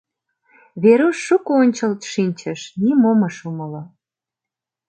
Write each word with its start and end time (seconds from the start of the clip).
Веруш 0.83 1.17
шуко 1.25 1.51
ончылт 1.61 2.01
шинчыш, 2.11 2.61
нимом 2.83 3.19
ыш 3.27 3.35
умыло. 3.49 3.83